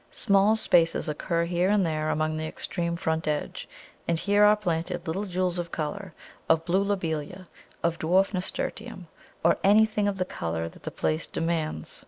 [0.09, 3.69] Small spaces occur here and there along the extreme front edge,
[4.07, 6.11] and here are planted little jewels of colour,
[6.49, 7.47] of blue Lobelia,
[7.83, 9.05] or dwarf Nasturtium,
[9.43, 11.99] or anything of the colour that the place demands.